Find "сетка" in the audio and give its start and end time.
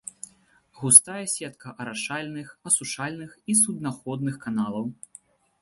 1.33-1.69